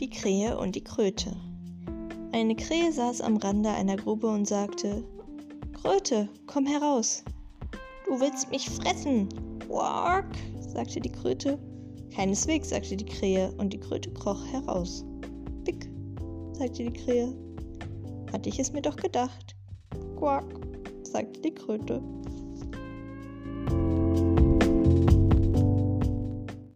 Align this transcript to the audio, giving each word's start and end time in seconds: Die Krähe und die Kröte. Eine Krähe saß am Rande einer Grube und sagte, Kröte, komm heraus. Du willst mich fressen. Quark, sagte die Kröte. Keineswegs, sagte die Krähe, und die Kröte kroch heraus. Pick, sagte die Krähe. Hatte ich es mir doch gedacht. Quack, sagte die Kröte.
Die 0.00 0.10
Krähe 0.10 0.56
und 0.56 0.76
die 0.76 0.84
Kröte. 0.84 1.34
Eine 2.30 2.54
Krähe 2.54 2.92
saß 2.92 3.20
am 3.20 3.36
Rande 3.36 3.70
einer 3.70 3.96
Grube 3.96 4.28
und 4.28 4.46
sagte, 4.46 5.02
Kröte, 5.72 6.28
komm 6.46 6.66
heraus. 6.66 7.24
Du 8.06 8.20
willst 8.20 8.48
mich 8.52 8.70
fressen. 8.70 9.28
Quark, 9.66 10.36
sagte 10.60 11.00
die 11.00 11.10
Kröte. 11.10 11.58
Keineswegs, 12.14 12.68
sagte 12.68 12.96
die 12.96 13.06
Krähe, 13.06 13.52
und 13.58 13.72
die 13.72 13.80
Kröte 13.80 14.12
kroch 14.12 14.46
heraus. 14.46 15.04
Pick, 15.64 15.90
sagte 16.52 16.84
die 16.84 16.92
Krähe. 16.92 17.34
Hatte 18.32 18.50
ich 18.50 18.60
es 18.60 18.72
mir 18.72 18.82
doch 18.82 18.96
gedacht. 18.96 19.56
Quack, 20.16 20.46
sagte 21.02 21.40
die 21.40 21.54
Kröte. 21.54 22.00